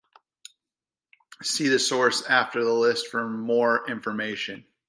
See 1.43 1.67
the 1.67 1.77
"source" 1.77 2.23
after 2.23 2.63
the 2.63 2.73
list 2.73 3.09
for 3.09 3.29
more 3.29 3.87
information. 3.87 4.65